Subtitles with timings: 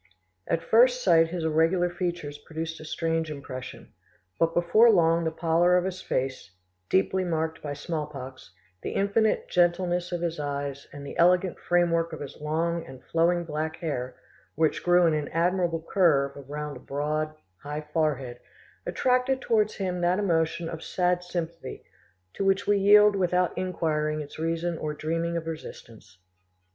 [0.47, 3.93] At first sight his irregular features produced a strange impression;
[4.39, 6.55] but before long the pallor of his face,
[6.89, 8.51] deeply marked by smallpox,
[8.81, 13.43] the infinite gentleness of his eyes, and the elegant framework of his long and flowing
[13.45, 14.15] black hair,
[14.55, 18.39] which grew in an admirable curve around a broad, high forehead,
[18.87, 21.83] attracted towards him that emotion of sad sympathy
[22.33, 26.17] to which we yield without inquiring its reason or dreaming of resistance.